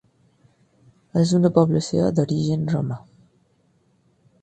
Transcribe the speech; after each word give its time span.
És 1.25 1.35
una 1.41 1.53
població 1.59 2.09
d'origen 2.21 2.67
romà. 2.75 3.01